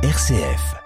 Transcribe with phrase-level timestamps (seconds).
[0.00, 0.76] RCF.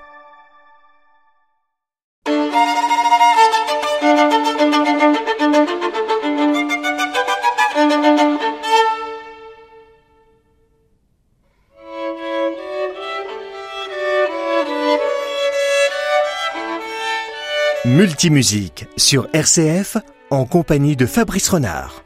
[17.85, 19.99] Multimusique sur RCF
[20.31, 22.02] en compagnie de Fabrice Renard.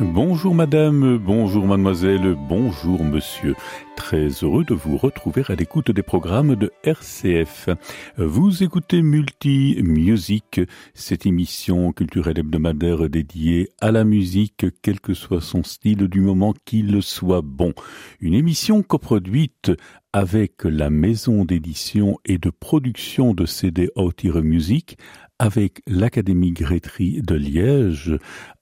[0.00, 3.54] Bonjour madame, bonjour mademoiselle, bonjour monsieur.
[3.96, 7.68] Très heureux de vous retrouver à l'écoute des programmes de RCF.
[8.16, 10.62] Vous écoutez Multi Music,
[10.94, 16.54] cette émission culturelle hebdomadaire dédiée à la musique, quel que soit son style du moment
[16.64, 17.74] qu'il soit bon.
[18.20, 19.70] Une émission coproduite
[20.14, 24.96] avec la maison d'édition et de production de CD Outire Music
[25.40, 28.14] avec l'Académie Grétry de Liège,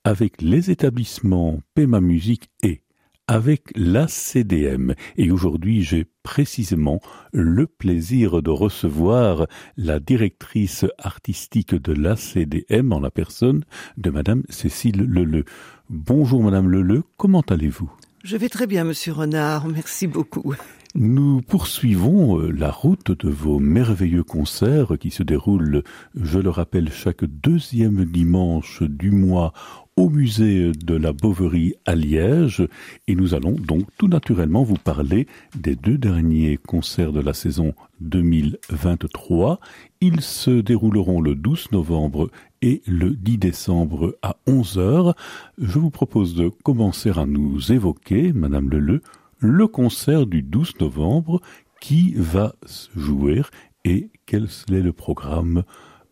[0.04, 2.82] avec les établissements Pema Musique et
[3.26, 4.94] avec la CDM.
[5.16, 7.00] Et aujourd'hui, j'ai précisément
[7.32, 13.64] le plaisir de recevoir la directrice artistique de la CDM en la personne
[13.96, 15.44] de Madame Cécile Leleu.
[15.90, 17.90] Bonjour Madame Leleu, comment allez-vous?
[18.22, 20.54] Je vais très bien, Monsieur Renard, merci beaucoup.
[20.94, 25.82] Nous poursuivons euh, la route de vos merveilleux concerts qui se déroulent,
[26.14, 29.52] je le rappelle, chaque deuxième dimanche du mois
[29.96, 32.66] au musée de la Boverie à Liège
[33.06, 37.74] et nous allons donc tout naturellement vous parler des deux derniers concerts de la saison
[38.00, 39.60] 2023.
[40.00, 42.30] Ils se dérouleront le 12 novembre
[42.62, 45.14] et le 10 décembre à 11 heures.
[45.58, 49.02] Je vous propose de commencer à nous évoquer, Madame Leleu,
[49.38, 51.40] le concert du 12 novembre
[51.80, 53.42] qui va se jouer
[53.84, 55.62] et quel est le programme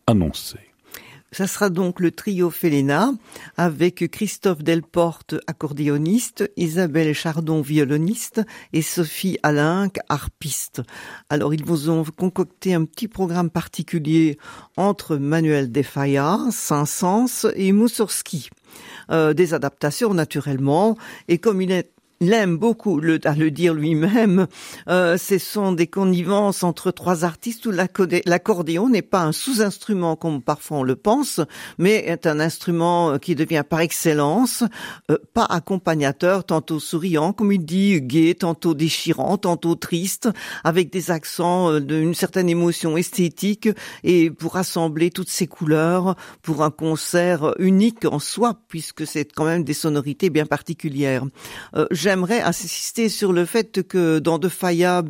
[0.06, 0.58] annoncé.
[1.32, 3.12] Ça sera donc le trio Felena
[3.56, 10.82] avec Christophe Delporte, accordéoniste, Isabelle Chardon, violoniste et Sophie Alinck, harpiste.
[11.28, 14.38] Alors ils vous ont concocté un petit programme particulier
[14.76, 18.48] entre Manuel Defaya, Saint-Saëns et Moussorski.
[19.10, 20.96] Euh, des adaptations naturellement,
[21.28, 24.46] et comme il est il aime beaucoup le, à le dire lui-même.
[24.88, 30.42] Euh, ce sont des connivences entre trois artistes où l'accordéon n'est pas un sous-instrument comme
[30.42, 31.40] parfois on le pense,
[31.78, 34.64] mais est un instrument qui devient par excellence
[35.10, 40.28] euh, pas accompagnateur, tantôt souriant, comme il dit, gai, tantôt déchirant, tantôt triste,
[40.64, 43.68] avec des accents euh, d'une certaine émotion esthétique
[44.04, 49.44] et pour rassembler toutes ces couleurs pour un concert unique en soi, puisque c'est quand
[49.44, 51.24] même des sonorités bien particulières.
[51.74, 55.02] Euh, j'aimerais insister sur le fait que dans De Faya,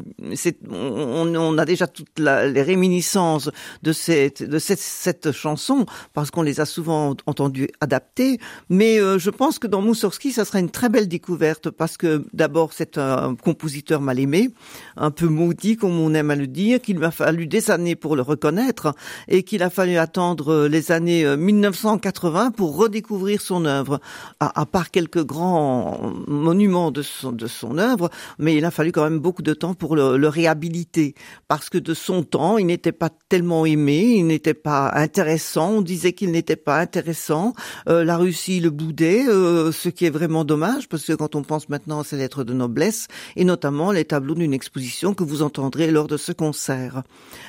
[0.70, 3.50] on, a déjà toutes les réminiscences
[3.82, 8.40] de cette chanson parce qu'on les a souvent entendues adaptées.
[8.70, 12.24] Mais euh, je pense que dans Moussorski, ça sera une très belle découverte parce que
[12.32, 14.48] d'abord c'est un compositeur mal aimé,
[14.96, 18.16] un peu maudit comme on aime à le dire, qu'il m'a fallu des années pour
[18.16, 18.94] le reconnaître
[19.28, 24.00] et qu'il a fallu attendre les années 1980 pour redécouvrir son œuvre.
[24.40, 29.42] À part quelques grands monuments de son, œuvre, mais il a fallu quand même beaucoup
[29.42, 31.14] de temps pour le, réhabiliter,
[31.48, 35.82] parce que de son temps, il n'était pas tellement aimé, il n'était pas intéressant, on
[35.82, 37.54] disait qu'il n'était pas intéressant,
[37.88, 41.42] euh, la Russie le boudait, euh, ce qui est vraiment dommage, parce que quand on
[41.42, 45.42] pense maintenant à ses lettres de noblesse, et notamment les tableaux d'une exposition que vous
[45.42, 47.02] entendrez lors de ce concert.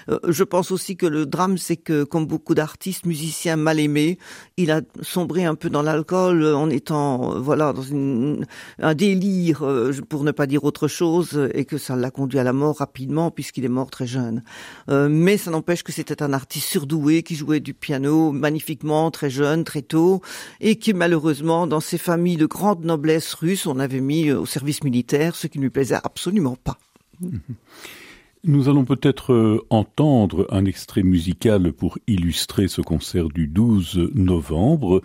[0.09, 4.17] Euh, je pense aussi que le drame, c'est que, comme beaucoup d'artistes, musiciens mal aimés,
[4.57, 7.83] il a sombré un peu dans l'alcool en étant, voilà, dans
[8.79, 9.26] un délit
[9.61, 12.77] euh, pour ne pas dire autre chose, et que ça l'a conduit à la mort
[12.77, 14.43] rapidement puisqu'il est mort très jeune.
[14.89, 19.29] Euh, mais ça n'empêche que c'était un artiste surdoué qui jouait du piano magnifiquement, très
[19.29, 20.21] jeune, très tôt,
[20.61, 24.45] et qui malheureusement, dans ses familles de grande noblesse russe, on avait mis euh, au
[24.45, 26.77] service militaire, ce qui ne lui plaisait absolument pas.
[28.43, 35.01] Nous allons peut-être entendre un extrait musical pour illustrer ce concert du 12 novembre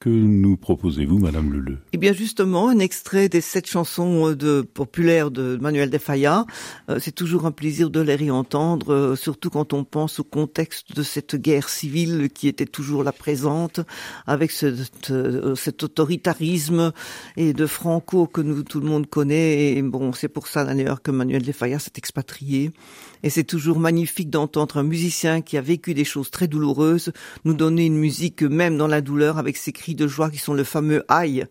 [0.00, 1.78] que nous proposez-vous, Madame Leleu?
[1.92, 6.46] Eh bien, justement, un extrait des sept chansons de, populaires de Manuel de Falla.
[6.88, 10.96] Euh, c'est toujours un plaisir de les réentendre, euh, surtout quand on pense au contexte
[10.96, 13.80] de cette guerre civile qui était toujours là présente,
[14.26, 14.74] avec ce,
[15.10, 16.92] euh, cet autoritarisme
[17.36, 19.74] et de Franco que nous tout le monde connaît.
[19.74, 22.72] Et bon, c'est pour ça d'ailleurs que Manuel de Falla s'est expatrié.
[23.22, 27.12] Et c'est toujours magnifique d'entendre un musicien qui a vécu des choses très douloureuses
[27.44, 30.54] nous donner une musique même dans la douleur avec ses cris de joie qui sont
[30.54, 31.46] le fameux aïe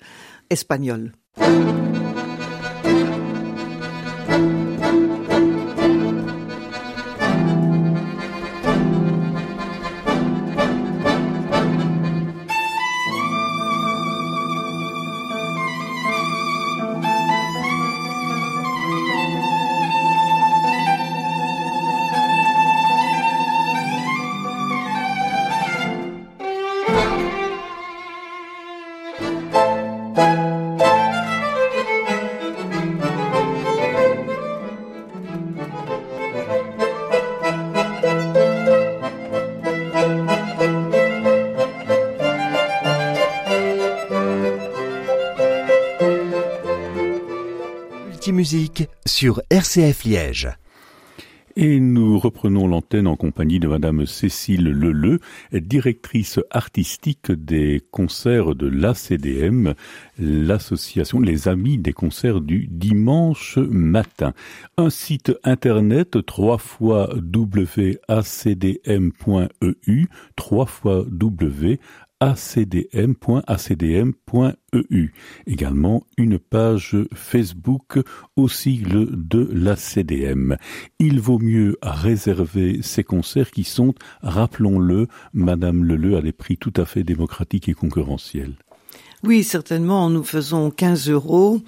[0.49, 1.13] espagnol.
[49.19, 50.47] Sur RCF Liège.
[51.57, 55.19] Et nous reprenons l'antenne en compagnie de Madame Cécile Leleu,
[55.51, 59.73] directrice artistique des concerts de l'ACDM,
[60.17, 64.31] l'association Les Amis des concerts du dimanche matin.
[64.77, 67.97] Un site internet trois fois www.acdm.eu,
[70.37, 71.03] trois fois
[72.19, 73.13] acdm.acdm.eu.
[75.47, 77.99] Également une page Facebook
[78.35, 80.55] au sigle de l'ACDM.
[80.99, 86.73] Il vaut mieux réserver ces concerts qui sont, rappelons-le, Madame Leleu a des prix tout
[86.75, 88.55] à fait démocratiques et concurrentiels.
[89.23, 91.59] Oui, certainement, nous faisons 15 euros.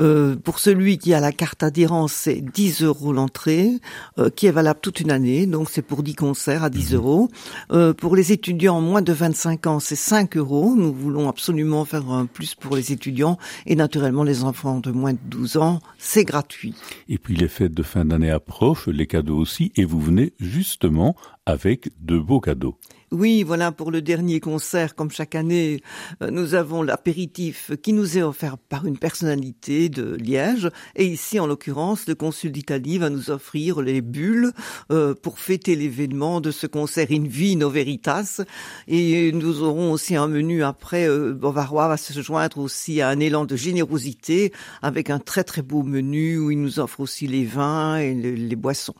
[0.00, 3.72] Euh, pour celui qui a la carte adhérence, c'est 10 euros l'entrée,
[4.18, 6.96] euh, qui est valable toute une année, donc c'est pour 10 concerts à 10 mhm.
[6.96, 7.28] euros.
[7.72, 10.74] Euh, pour les étudiants moins de 25 ans, c'est 5 euros.
[10.76, 15.14] Nous voulons absolument faire un plus pour les étudiants et naturellement les enfants de moins
[15.14, 16.74] de 12 ans, c'est gratuit.
[17.08, 21.16] Et puis les fêtes de fin d'année approchent, les cadeaux aussi, et vous venez justement
[21.44, 22.76] avec de beaux cadeaux.
[23.12, 25.82] Oui, voilà, pour le dernier concert, comme chaque année,
[26.22, 30.70] euh, nous avons l'apéritif qui nous est offert par une personnalité de Liège.
[30.94, 34.52] Et ici, en l'occurrence, le consul d'Italie va nous offrir les bulles
[34.92, 38.42] euh, pour fêter l'événement de ce concert In Vino Veritas.
[38.86, 41.08] Et nous aurons aussi un menu après.
[41.08, 44.52] Euh, Bavarois va se joindre aussi à un élan de générosité
[44.82, 48.56] avec un très très beau menu où il nous offre aussi les vins et les
[48.56, 48.94] boissons.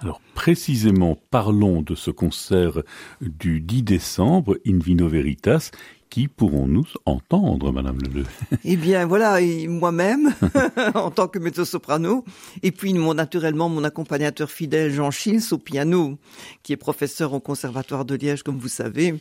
[0.00, 2.82] Alors précisément, parlons de ce concert
[3.20, 5.70] du 10 décembre, In Vino Veritas,
[6.10, 8.24] qui pourrons-nous entendre, Madame Leleu
[8.64, 10.32] Eh bien, voilà, moi-même,
[10.94, 12.24] en tant que mezzo-soprano,
[12.62, 16.18] et puis naturellement mon accompagnateur fidèle Jean Chils au piano,
[16.62, 19.14] qui est professeur au Conservatoire de Liège, comme vous savez,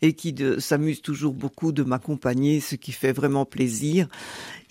[0.00, 4.08] et qui s'amuse toujours beaucoup de m'accompagner, ce qui fait vraiment plaisir.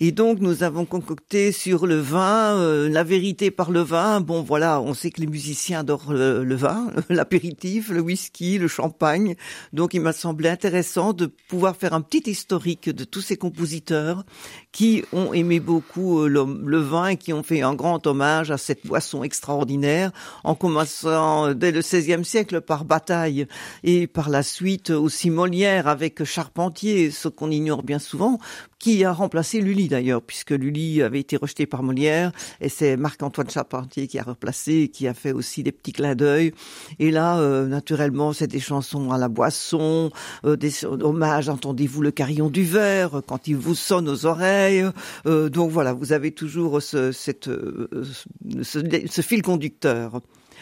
[0.00, 4.20] Et donc nous avons concocté sur le vin, euh, la vérité par le vin.
[4.20, 9.36] Bon voilà, on sait que les musiciens adorent le, vin, l'apéritif, le whisky, le champagne.
[9.72, 14.24] Donc il m'a semblé intéressant de pouvoir faire un petit historique de tous ces compositeurs
[14.72, 18.58] qui ont aimé beaucoup euh, le, vin et qui ont fait un grand hommage à
[18.58, 20.10] cette boisson extraordinaire,
[20.42, 23.46] en commençant dès le XVIe siècle par Bataille
[23.84, 28.38] et par la suite aussi Molière avec Charpentier, ce qu'on ignore bien souvent,
[28.82, 33.48] qui a remplacé Lully d'ailleurs, puisque Lully avait été rejeté par Molière, et c'est Marc-Antoine
[33.48, 36.52] Charpentier qui a replacé, qui a fait aussi des petits clins d'œil.
[36.98, 40.10] Et là, euh, naturellement, c'est des chansons à la boisson,
[40.44, 44.84] euh, des hommages, entendez-vous le carillon du verre, quand il vous sonne aux oreilles.
[45.26, 47.48] Euh, donc voilà, vous avez toujours ce, cette,
[48.58, 50.20] ce fil conducteur.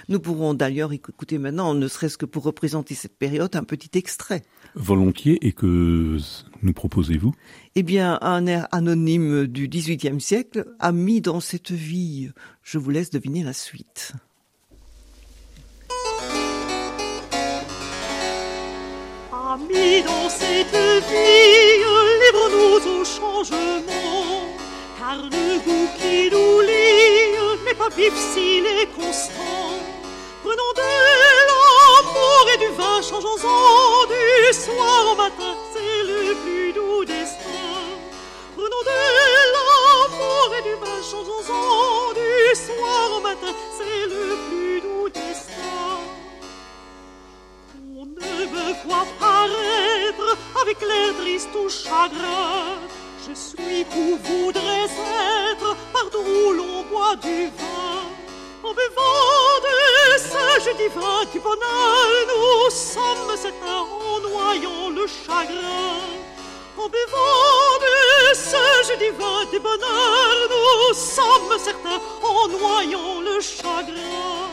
[0.08, 4.42] Nous pourrons d'ailleurs écouter maintenant, ne serait-ce que pour représenter cette période, un petit extrait.
[4.74, 6.18] Volontiers, et que
[6.62, 7.34] nous proposez-vous?
[7.74, 12.30] Eh bien, un air anonyme du XVIIIe siècle, ami dans cette vie.
[12.62, 14.12] Je vous laisse deviner la suite.
[19.32, 20.76] Amis dans cette
[21.10, 21.82] vie,
[22.22, 24.46] livrons-nous au changement,
[24.96, 29.74] car le goût qui nous lie n'est pas vif s'il est constant.
[30.42, 33.89] Prenons de l'amour et du vin, changeons-en
[34.50, 37.70] du soir au matin, c'est le plus doux destin.
[38.56, 38.98] Prenons de
[39.54, 45.92] l'amour et du vin, changeons-en du soir au matin, c'est le plus doux destin.
[47.96, 52.78] On ne me voit paraître avec l'air triste ou chagrin.
[53.28, 54.86] Je suis où voudrais
[55.52, 58.02] être, partout où l'on boit du vin.
[58.64, 63.99] En buvant de ce jeu divin du bonheur, nous sommes certains
[65.00, 65.98] le chagrin.
[66.76, 74.48] En buvant de ce jeu divin du bonheur, nous sommes certains en noyant le chagrin.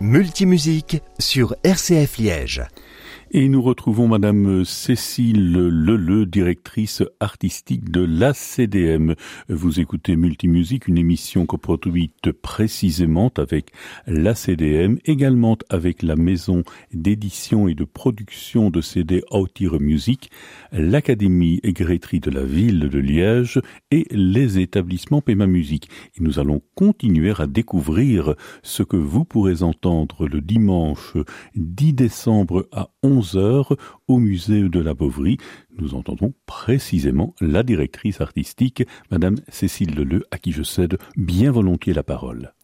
[0.00, 2.62] Multimusique sur RCF Liège.
[3.32, 9.14] Et nous retrouvons Madame Cécile Leleu, directrice artistique de l'ACDM.
[9.48, 13.70] Vous écoutez Multimusique, une émission coproduite précisément avec
[14.08, 20.28] l'ACDM, également avec la maison d'édition et de production de CD Autire Music,
[20.72, 23.60] l'Académie Grétry de la ville de Liège
[23.92, 25.88] et les établissements Pema Musique.
[26.18, 28.34] Nous allons continuer à découvrir
[28.64, 31.16] ce que vous pourrez entendre le dimanche
[31.54, 33.76] 10 décembre à 11 11
[34.08, 35.36] au musée de la Beauvry.
[35.78, 41.92] Nous entendons précisément la directrice artistique, Madame Cécile Leleu, à qui je cède bien volontiers
[41.92, 42.54] la parole.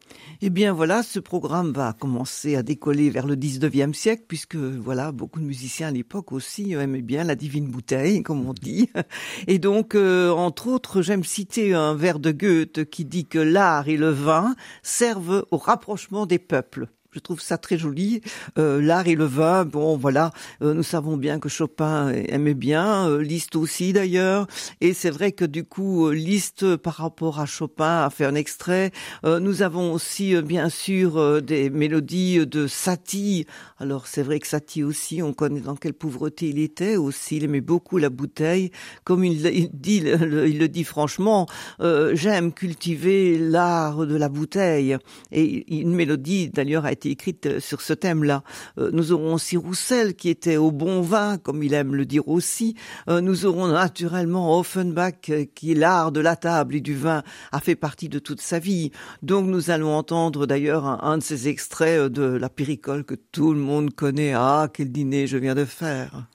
[0.40, 5.12] Eh bien voilà, ce programme va commencer à décoller vers le 19e siècle, puisque voilà,
[5.12, 8.88] beaucoup de musiciens à l'époque aussi aimaient bien la divine bouteille, comme on dit.
[9.46, 13.88] Et donc, euh, entre autres, j'aime citer un vers de Goethe qui dit que l'art
[13.88, 16.88] et le vin servent au rapprochement des peuples.
[17.16, 18.20] Je trouve ça très joli.
[18.58, 23.08] Euh, L'art et le vin, bon voilà, euh, nous savons bien que Chopin aimait bien,
[23.08, 24.46] euh, Liszt aussi d'ailleurs,
[24.82, 28.34] et c'est vrai que du coup, euh, Liszt par rapport à Chopin a fait un
[28.34, 28.90] extrait.
[29.24, 33.46] Euh, nous avons aussi bien sûr des mélodies de Satie.
[33.78, 37.44] Alors c'est vrai que Satie aussi, on connaît dans quelle pauvreté il était aussi, il
[37.44, 38.72] aimait beaucoup la bouteille.
[39.04, 41.46] Comme il, il dit, il le dit franchement,
[41.80, 44.98] j'aime cultiver l'art de la bouteille.
[45.32, 48.42] Et une mélodie d'ailleurs a été écrite euh, sur ce thème-là.
[48.78, 52.26] Euh, nous aurons aussi Roussel qui était au bon vin, comme il aime le dire
[52.28, 52.74] aussi.
[53.08, 57.22] Euh, nous aurons naturellement Offenbach qui l'art de la table et du vin
[57.52, 58.90] a fait partie de toute sa vie.
[59.22, 63.52] Donc nous allons entendre d'ailleurs un, un de ces extraits de la péricole que tout
[63.52, 64.32] le monde connaît.
[64.34, 66.26] Ah, quel dîner je viens de faire.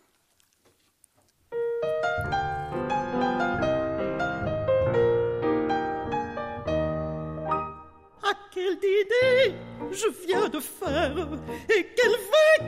[8.23, 11.15] Ah, quel dîner je viens de faire
[11.69, 12.60] et quel vin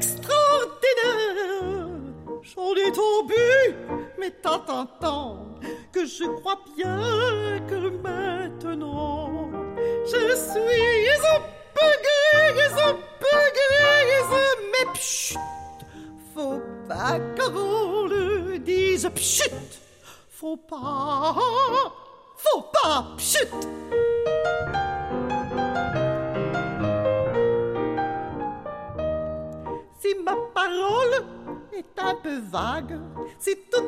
[32.55, 32.99] un peu vague,
[33.39, 33.81] si tout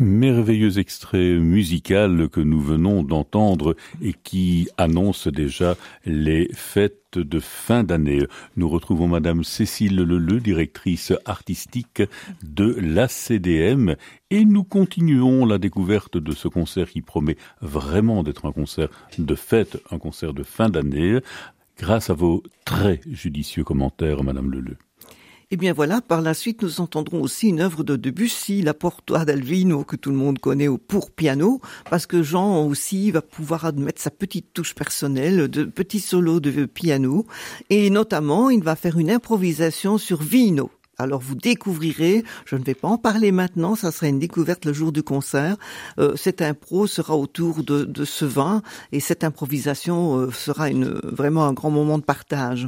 [0.00, 5.76] Merveilleux extrait musical que nous venons d'entendre et qui annonce déjà
[6.06, 8.24] les fêtes de fin d'année.
[8.56, 12.02] Nous retrouvons Madame Cécile Leleu, directrice artistique
[12.44, 13.96] de l'ACDM
[14.30, 19.34] et nous continuons la découverte de ce concert qui promet vraiment d'être un concert de
[19.34, 21.18] fête, un concert de fin d'année
[21.76, 24.76] grâce à vos très judicieux commentaires, Madame Leleu.
[25.50, 28.74] Et eh bien voilà, par la suite, nous entendrons aussi une œuvre de Debussy, la
[28.74, 33.64] Porta d'Alvino, que tout le monde connaît pour piano, parce que Jean aussi va pouvoir
[33.64, 37.24] admettre sa petite touche personnelle de petits solos de piano,
[37.70, 40.70] et notamment, il va faire une improvisation sur Vino.
[41.00, 44.72] Alors vous découvrirez, je ne vais pas en parler maintenant, ça sera une découverte le
[44.72, 45.56] jour du concert.
[46.00, 50.98] Euh, cette impro sera autour de, de, ce vin et cette improvisation euh, sera une,
[51.04, 52.66] vraiment un grand moment de partage.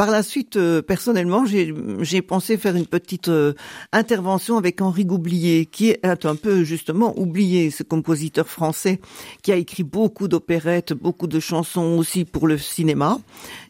[0.00, 3.52] Par la suite, euh, personnellement, j'ai pensé faire une petite euh,
[3.92, 8.98] intervention avec Henri Goublier, qui est un peu justement oublié, ce compositeur français
[9.42, 13.18] qui a écrit beaucoup d'opérettes, beaucoup de chansons aussi pour le cinéma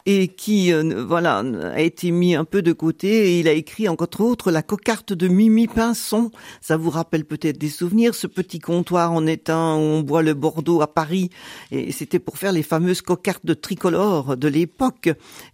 [0.05, 1.43] et qui euh, voilà
[1.73, 5.11] a été mis un peu de côté et il a écrit entre autres la cocarte
[5.11, 6.31] de Mimi Pinson.
[6.61, 10.33] Ça vous rappelle peut-être des souvenirs, ce petit comptoir en étain où on boit le
[10.33, 11.29] Bordeaux à Paris.
[11.71, 15.09] Et c'était pour faire les fameuses cocartes de tricolore de l'époque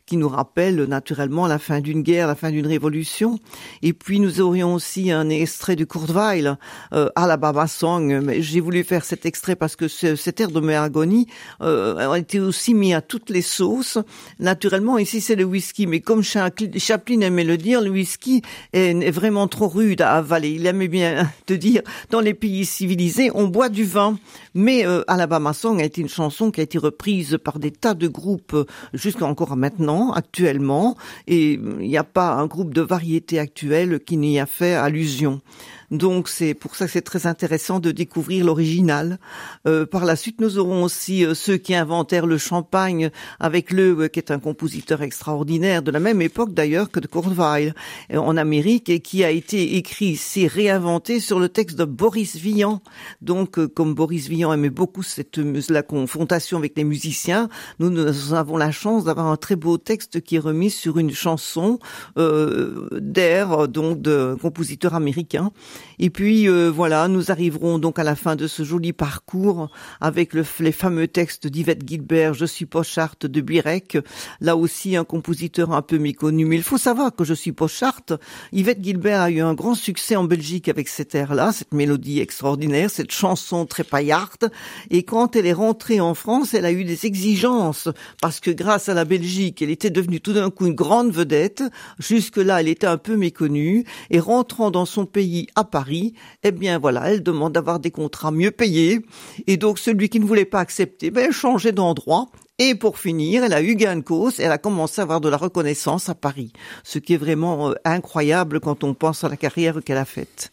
[0.08, 3.40] qui nous rappelle naturellement la fin d'une guerre, la fin d'une révolution.
[3.84, 6.50] Et puis nous aurions aussi un extrait du Kurtweil,
[6.94, 8.32] euh, Alabama Song.
[8.40, 11.28] J'ai voulu faire cet extrait parce que ce, cet air de Meragoni
[11.62, 13.98] euh, a été aussi mis à toutes les sauces.
[14.40, 19.48] Naturellement, ici c'est le whisky, mais comme Chaplin aimait le dire, le whisky est, vraiment
[19.50, 20.52] trop rude à avaler.
[20.52, 24.18] Il aimait bien te dire, dans les pays civilisés, on boit du vin.
[24.54, 27.94] Mais euh, Alabama Song a été une chanson qui a été reprise par des tas
[27.94, 28.56] de groupes
[28.94, 30.96] jusqu'à encore maintenant, actuellement,
[31.28, 35.42] et il n'y a pas un groupe de variété actuel qui n'y a fait allusion.
[35.92, 39.20] Donc c'est pour ça que c'est très intéressant de découvrir l'original.
[39.68, 43.98] Euh, par la suite, nous aurons aussi euh, ceux qui inventèrent le champagne avec le
[44.02, 47.74] euh, qui est un compositeur extraordinaire de la même époque d'ailleurs que de Courtweil
[48.12, 52.36] euh, en Amérique et qui a été écrit, c'est réinventé sur le texte de Boris
[52.36, 52.82] Vian.
[53.22, 55.38] Donc euh, comme Boris Vian aimait beaucoup cette
[55.70, 57.48] la confrontation avec les musiciens,
[57.80, 61.12] nous, nous avons la chance d'avoir un très beau texte qui est remis sur une
[61.12, 61.80] chanson
[62.16, 65.52] d'air donc de compositeur américain.
[66.00, 69.70] Et puis euh, voilà, nous arriverons donc à la fin de ce joli parcours
[70.02, 73.98] avec le, les fameux textes d'Yvette Gilbert, Je suis Pochart de Birek,
[74.42, 76.46] là aussi un compositeur un peu méconnu.
[76.46, 78.04] Mais il faut savoir que Je suis Pochart,
[78.52, 82.90] Yvette Gilbert a eu un grand succès en Belgique avec cet air-là, cette mélodie extraordinaire,
[82.90, 84.52] cette chanson très paillarde.
[84.90, 87.90] Et quand elle est rentrée en France, elle a eu des exigences
[88.22, 91.64] parce que grâce à la Belgique, elle était devenue tout d'un coup une grande vedette.
[92.00, 97.12] Jusque-là, elle était un peu méconnue et rentrant dans son pays Paris, eh bien voilà,
[97.12, 99.06] elle demande d'avoir des contrats mieux payés.
[99.46, 102.28] Et donc celui qui ne voulait pas accepter, ben, elle changeait d'endroit.
[102.60, 105.30] Et pour finir, elle a eu gain de cause, elle a commencé à avoir de
[105.30, 106.52] la reconnaissance à Paris,
[106.84, 110.52] ce qui est vraiment euh, incroyable quand on pense à la carrière qu'elle a faite.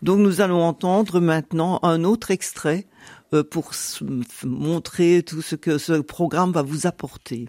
[0.00, 2.86] Donc nous allons entendre maintenant un autre extrait
[3.34, 3.72] euh, pour
[4.44, 7.48] montrer tout ce que ce programme va vous apporter.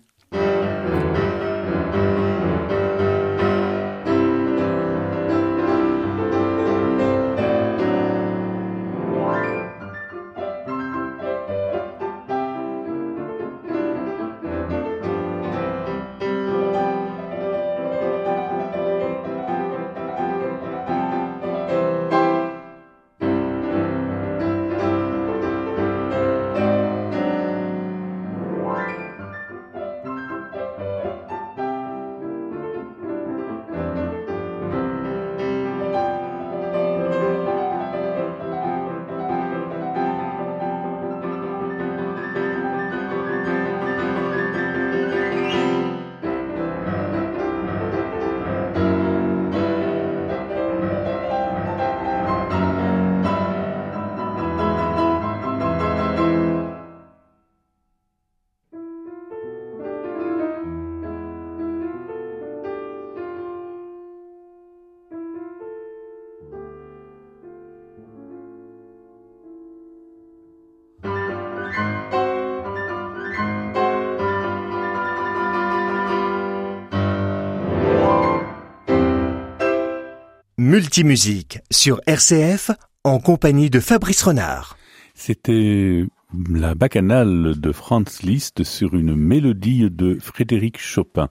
[80.72, 82.72] Multimusique sur RCF
[83.04, 84.78] en compagnie de Fabrice Renard.
[85.14, 86.06] C'était
[86.50, 91.28] la bacchanale de Franz Liszt sur une mélodie de Frédéric Chopin.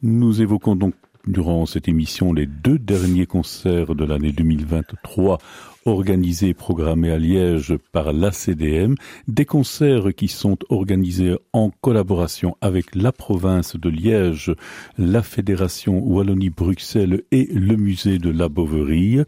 [0.00, 0.94] Nous évoquons donc
[1.28, 5.38] durant cette émission les deux derniers concerts de l'année 2023
[5.84, 8.94] organisés et programmés à Liège par l'ACDM,
[9.26, 14.54] des concerts qui sont organisés en collaboration avec la province de Liège,
[14.96, 19.20] la Fédération Wallonie-Bruxelles et le musée de la Boverie.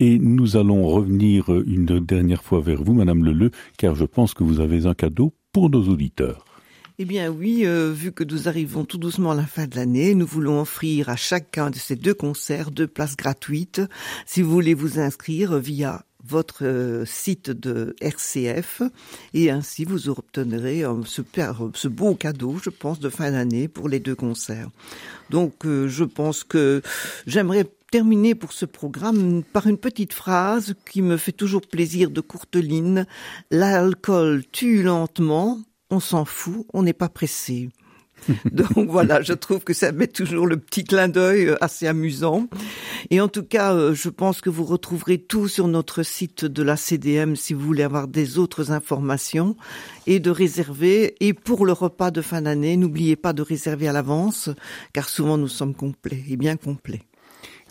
[0.00, 4.44] Et nous allons revenir une dernière fois vers vous, Madame Leleu, car je pense que
[4.44, 6.44] vous avez un cadeau pour nos auditeurs.
[7.00, 10.14] Eh bien oui, euh, vu que nous arrivons tout doucement à la fin de l'année,
[10.14, 13.82] nous voulons offrir à chacun de ces deux concerts deux places gratuites.
[14.26, 18.82] Si vous voulez vous inscrire via votre euh, site de RCF
[19.32, 23.98] et ainsi vous obtiendrez super, ce beau cadeau, je pense, de fin d'année pour les
[23.98, 24.68] deux concerts.
[25.30, 26.80] Donc euh, je pense que
[27.26, 32.20] j'aimerais terminer pour ce programme par une petite phrase qui me fait toujours plaisir de
[32.20, 33.04] Courteline.
[33.50, 35.58] L'alcool tue lentement,
[35.94, 37.70] on s'en fout, on n'est pas pressé.
[38.52, 42.48] Donc voilà, je trouve que ça met toujours le petit clin d'œil euh, assez amusant.
[43.10, 46.62] Et en tout cas, euh, je pense que vous retrouverez tout sur notre site de
[46.62, 49.56] la CDM si vous voulez avoir des autres informations
[50.06, 51.14] et de réserver.
[51.20, 54.50] Et pour le repas de fin d'année, n'oubliez pas de réserver à l'avance,
[54.92, 57.02] car souvent nous sommes complets et bien complets.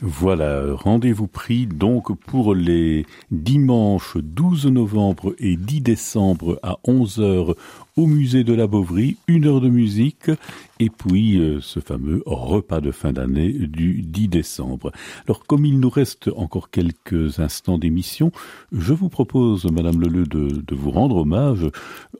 [0.01, 7.55] Voilà, rendez-vous pris donc pour les dimanches 12 novembre et 10 décembre à 11h
[7.95, 10.31] au musée de la Beauvrie, une heure de musique
[10.79, 14.91] et puis euh, ce fameux repas de fin d'année du 10 décembre.
[15.25, 18.31] Alors comme il nous reste encore quelques instants d'émission,
[18.71, 21.67] je vous propose, Madame Leleu, de, de vous rendre hommage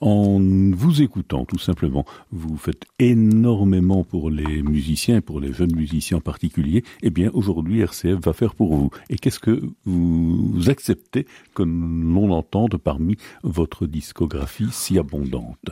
[0.02, 2.06] en vous écoutant tout simplement.
[2.32, 6.84] Vous faites énormément pour les musiciens pour les jeunes musiciens en particulier.
[7.02, 8.90] Eh bien aujourd'hui RCF va faire pour vous.
[9.10, 15.63] Et qu'est-ce que vous acceptez que l'on entende parmi votre discographie si abondante?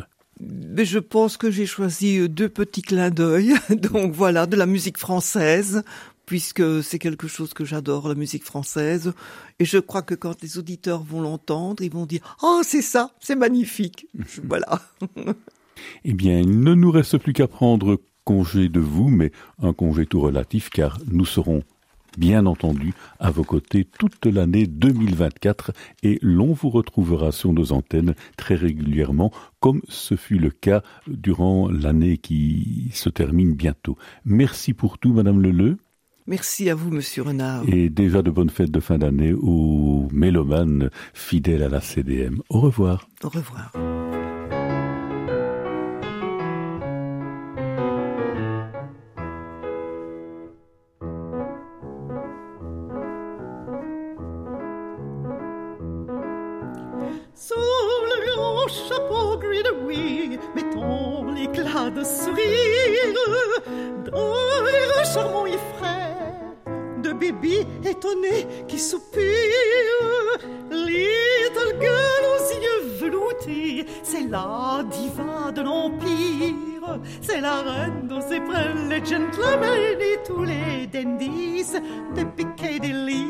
[0.42, 3.54] Mais je pense que j'ai choisi euh, deux petits clins d'œil.
[3.70, 5.84] Donc voilà, de la musique française,
[6.26, 9.14] puisque c'est quelque chose que j'adore, la musique française.
[9.60, 13.12] Et je crois que quand les auditeurs vont l'entendre, ils vont dire Oh, c'est ça,
[13.20, 14.08] c'est magnifique.
[14.44, 14.82] voilà.
[16.06, 20.06] eh bien, il ne nous reste plus qu'à prendre congé de vous, mais un congé
[20.06, 21.64] tout relatif, car nous serons
[22.18, 25.72] bien entendu à vos côtés toute l'année 2024
[26.04, 31.70] et l'on vous retrouvera sur nos antennes très régulièrement comme ce fut le cas durant
[31.70, 33.98] l'année qui se termine bientôt.
[34.26, 35.78] Merci pour tout Madame Leleu.
[36.28, 37.64] Merci à vous, Monsieur Renard.
[37.68, 42.42] Et déjà de bonnes fêtes de fin d'année aux mélomanes fidèles à la CDM.
[42.50, 43.08] Au revoir.
[43.24, 43.72] Au revoir.
[68.68, 69.22] Qui soupire.
[70.70, 77.00] Little girl aux yeux veloutés, c'est la diva de l'Empire.
[77.22, 81.66] C'est la reine dont s'éprennent les gentlemen et tous les dandies
[82.16, 83.28] de Piccadilly.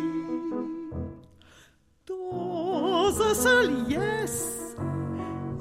[2.07, 4.50] Dans un seul yes,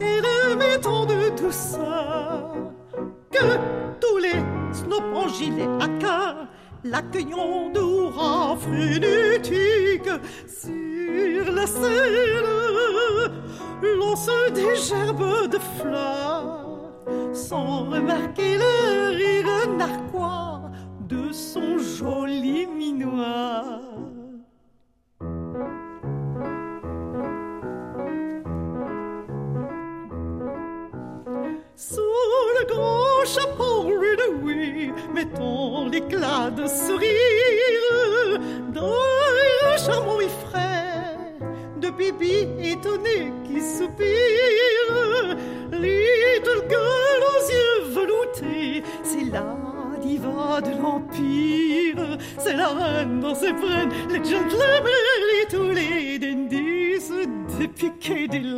[0.00, 2.54] et remettons de douceur
[3.30, 3.46] que
[4.00, 5.88] tous les snobs en gilet à
[6.84, 10.10] l'accueillons d'oura frénétique
[10.46, 12.44] sur la scène,
[13.98, 16.66] lance des gerbes de fleurs,
[17.32, 20.70] sans remarquer le rire narquois
[21.08, 23.80] de son joli minois.
[32.70, 33.90] Grand chapeau
[34.42, 37.20] oui, mettons l'éclat de sourire
[39.72, 41.16] le charmant effraie
[41.80, 45.37] de Bibi étonné qui soupire.
[45.72, 49.56] Little girl aux yeux veloutés, c'est la
[50.00, 52.18] diva de l'Empire.
[52.38, 54.85] C'est la reine dans ses prennent les gentlemen
[55.42, 56.80] et tous les dandies
[57.61, 58.49] de Piccadilly.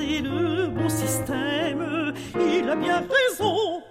[0.00, 2.14] C'est le bon système.
[2.34, 3.82] Il a bien raison.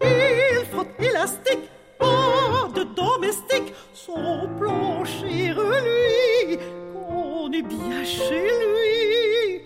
[0.00, 1.68] Il frotte élastique
[1.98, 6.58] pas de domestique, son plancher lui,
[6.94, 9.60] qu'on est bien chez lui.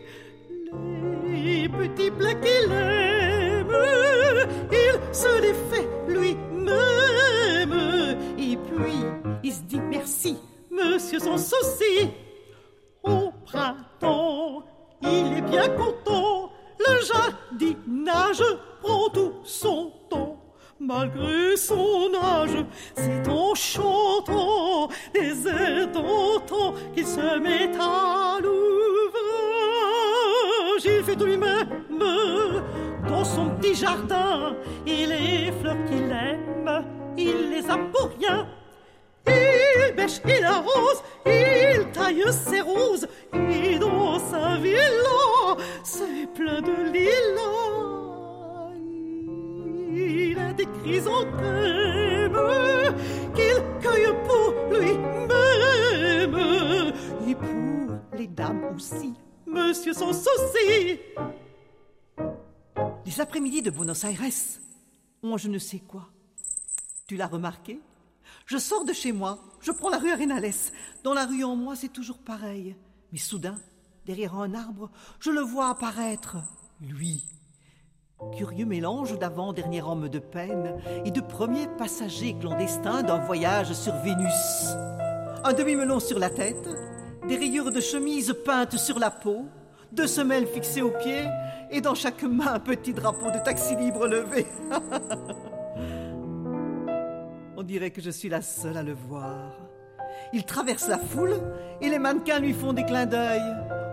[1.44, 3.76] Les petits plats qu'il aime,
[4.72, 7.76] il se les fait lui-même.
[8.36, 9.00] Et puis,
[9.44, 10.36] il se dit merci,
[10.72, 12.10] monsieur sans souci.
[13.04, 14.43] Au printemps,
[15.20, 18.42] il est bien content, le jardinage
[18.82, 20.44] prend tout son temps
[20.80, 28.54] malgré son âge, c'est en chantant des airs d'antan qu'il se met à l'ouvrage.
[30.84, 31.68] Il fait tout lui-même
[33.08, 36.84] dans son petit jardin, et les fleurs qu'il aime,
[37.16, 38.46] il les a pour rien.
[39.26, 43.06] Il bêche, il arrose, il taille ses roses,
[59.94, 60.12] sans.
[63.06, 64.20] Les après-midi de Buenos Aires
[65.22, 66.08] ont je ne sais quoi.
[67.06, 67.80] Tu l'as remarqué?
[68.46, 70.72] Je sors de chez moi, je prends la rue Arenales.
[71.02, 72.76] Dans la rue en moi, c'est toujours pareil.
[73.12, 73.58] Mais soudain,
[74.04, 76.36] derrière un arbre, je le vois apparaître,
[76.80, 77.24] lui,
[78.36, 84.74] Curieux mélange d'avant-dernier homme de peine et de premier passager clandestin d'un voyage sur Vénus.
[85.44, 86.68] Un demi-melon sur la tête,
[87.28, 89.46] des rayures de chemise peintes sur la peau,
[89.94, 91.24] deux semelles fixées aux pieds
[91.70, 94.46] et dans chaque main un petit drapeau de taxi libre levé.
[97.56, 99.52] On dirait que je suis la seule à le voir.
[100.32, 101.40] Il traverse la foule
[101.80, 103.42] et les mannequins lui font des clins d'œil.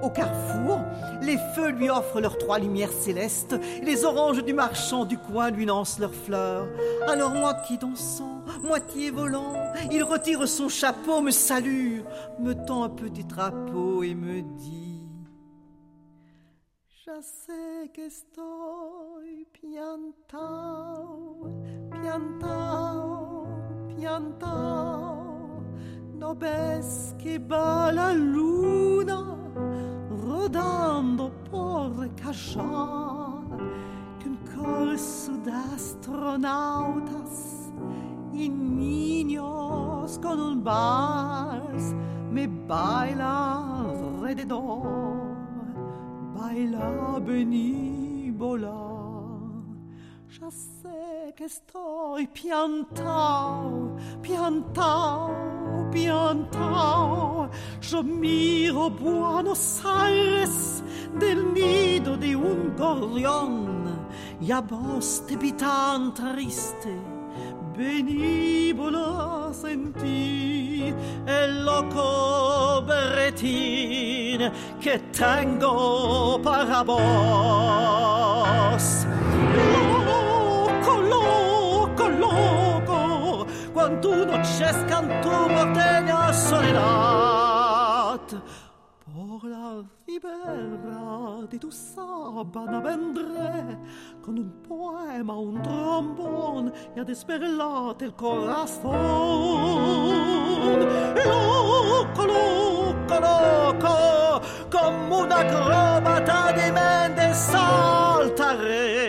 [0.01, 0.79] Au carrefour,
[1.21, 5.65] les feux lui offrent leurs trois lumières célestes, les oranges du marchand du coin lui
[5.65, 6.67] lancent leurs fleurs.
[7.07, 9.53] Alors moitié dansant, moitié volant,
[9.91, 11.99] il retire son chapeau, me salue,
[12.39, 14.90] me tend un petit drapeau et me dit
[17.13, 19.45] Je sais que estoy.
[26.13, 26.35] No
[27.17, 29.37] que va la luna
[30.23, 33.43] rodando por cachar
[34.19, 37.33] que un corso de astronautas
[38.33, 41.93] y niños con un vals
[42.31, 43.71] me bailan
[44.31, 45.20] et des d'or,
[46.41, 48.81] baila benibola.
[50.39, 55.29] Ya sé que estoy piantao, piantao,
[55.91, 57.49] piantao.
[57.81, 60.83] Yo miro Buenos Aires
[61.19, 63.71] del nido de un gorrión
[64.51, 66.93] a vos te vi tan triste,
[67.75, 70.93] benibolo sentì
[71.25, 79.05] e loco berretin che tengo para vos.
[79.61, 88.41] loco loco loco quantuno c'è scantumo te ne soledat
[90.03, 90.19] fi
[91.49, 93.79] di tu sabbana vendré
[94.21, 98.91] con un poema, un trombone e a desperlate il corazon.
[101.23, 109.01] Loco, loco, loco, come una acrobata di mente saltare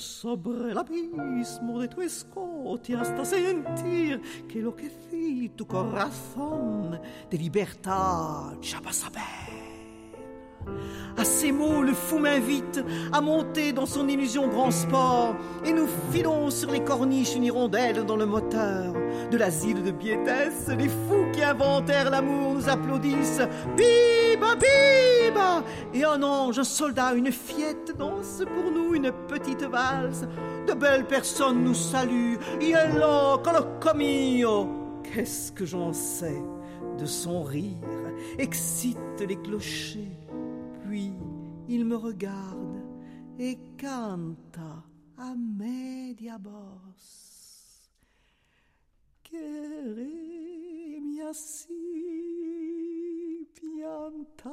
[0.00, 8.58] sobre el abismo de tu escote hasta sentir que lo enloquecí tu corazón de libertad
[8.60, 9.10] ya vas a.
[11.16, 15.88] À ces mots, le fou m'invite à monter dans son illusion grand sport et nous
[16.12, 18.94] filons sur les corniches une hirondelle dans le moteur.
[19.30, 23.42] De l'asile de Biétesse, les fous qui inventèrent l'amour nous applaudissent.
[23.76, 30.24] Biba, biba Et un ange, un soldat, une fillette dansent pour nous une petite valse.
[30.66, 32.38] De belles personnes nous saluent.
[32.60, 34.68] Yellow, coloco mio
[35.02, 36.42] Qu'est-ce que j'en sais
[36.98, 37.76] de son rire?
[38.38, 40.19] Excite les clochers
[41.70, 42.82] il me regarde
[43.38, 44.82] et canta
[45.16, 47.88] a media voz.
[49.22, 52.26] Queremi assim
[53.54, 54.52] piantau,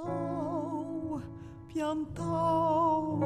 [1.68, 3.20] piantau,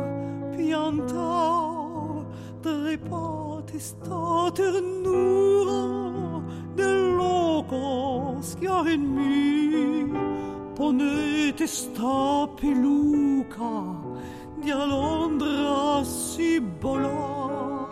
[0.56, 2.26] piantau,
[2.62, 5.82] trepot estou ternura
[6.78, 9.61] de locos que há em
[10.74, 14.00] ponete sta peluca
[14.56, 17.90] di Alondra si bola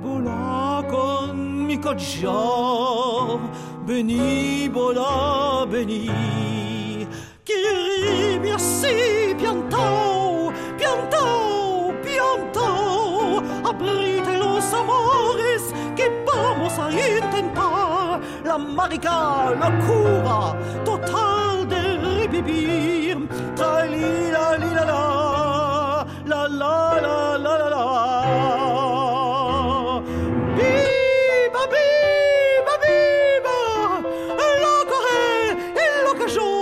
[0.00, 3.38] bola con mico già
[3.84, 7.06] beni bola beni
[7.42, 15.62] Chirimi assi piantò piantò piantò aprite los amores
[15.96, 18.20] que vamos a intentar.
[18.44, 21.33] La marica la cura total de
[22.44, 23.16] revivir
[23.56, 25.04] tra li la li la la
[26.26, 27.84] la la la la la la.
[30.56, 33.58] Viva, viva, viva
[34.62, 35.50] La Corée
[35.82, 36.54] et l'occasion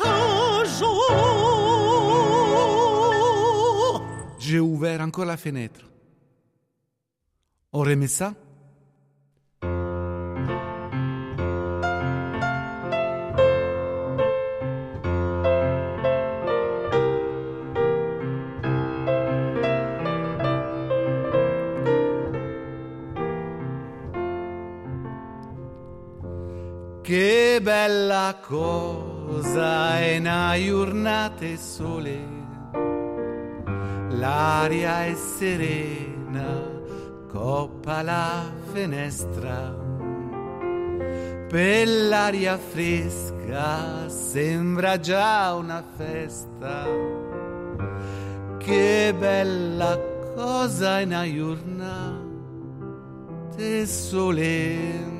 [4.50, 5.88] J'ai ouvert encore la fenêtre.
[7.72, 8.34] On remet ça
[27.04, 32.39] Che bella cosa è una giornata sole,
[34.10, 36.60] l'aria è serena,
[37.28, 39.74] coppa la finestra,
[41.48, 46.86] per l'aria fresca sembra già una festa.
[48.58, 49.98] Che bella
[50.34, 52.28] cosa è una giornata
[53.86, 55.19] sole.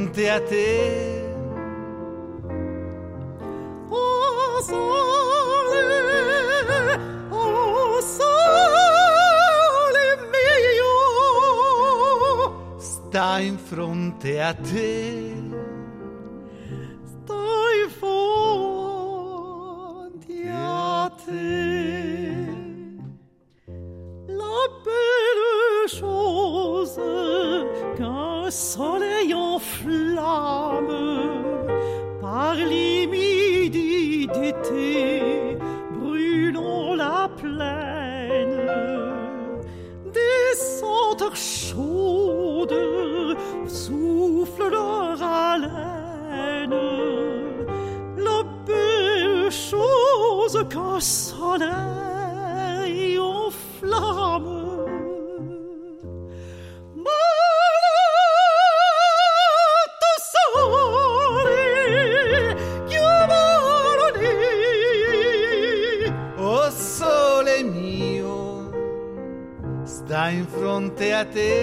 [0.00, 1.28] Fronte a te.
[3.90, 5.82] Oh sole,
[7.30, 9.24] oh sole
[10.32, 10.94] mio,
[12.78, 15.49] Sta in fronte a te.
[41.40, 46.74] chaude souffle leur haleine.
[48.16, 52.09] La belle chose qu'un soleil
[71.20, 71.59] até